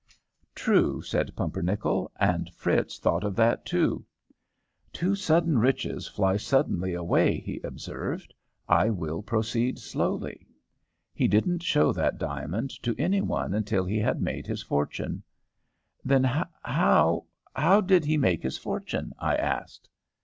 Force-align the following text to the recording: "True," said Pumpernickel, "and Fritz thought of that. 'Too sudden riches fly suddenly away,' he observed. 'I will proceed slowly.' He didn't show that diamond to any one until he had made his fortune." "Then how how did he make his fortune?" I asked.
"True," 0.55 1.03
said 1.03 1.35
Pumpernickel, 1.35 2.09
"and 2.15 2.49
Fritz 2.55 2.97
thought 2.97 3.23
of 3.23 3.35
that. 3.35 3.67
'Too 3.67 4.03
sudden 5.13 5.59
riches 5.59 6.07
fly 6.07 6.37
suddenly 6.37 6.95
away,' 6.95 7.37
he 7.37 7.59
observed. 7.63 8.33
'I 8.67 8.89
will 8.89 9.21
proceed 9.21 9.77
slowly.' 9.77 10.47
He 11.13 11.27
didn't 11.27 11.61
show 11.61 11.93
that 11.93 12.17
diamond 12.17 12.71
to 12.81 12.99
any 12.99 13.21
one 13.21 13.53
until 13.53 13.85
he 13.85 13.99
had 13.99 14.19
made 14.23 14.47
his 14.47 14.63
fortune." 14.63 15.21
"Then 16.03 16.23
how 16.23 17.27
how 17.53 17.81
did 17.81 18.03
he 18.03 18.17
make 18.17 18.41
his 18.41 18.57
fortune?" 18.57 19.13
I 19.19 19.35
asked. 19.35 19.87